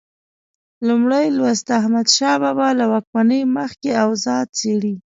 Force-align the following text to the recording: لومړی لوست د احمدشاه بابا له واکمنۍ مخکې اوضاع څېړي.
لومړی 0.87 1.25
لوست 1.37 1.63
د 1.67 1.71
احمدشاه 1.81 2.35
بابا 2.43 2.69
له 2.79 2.85
واکمنۍ 2.91 3.41
مخکې 3.57 3.89
اوضاع 4.05 4.41
څېړي. 4.57 4.95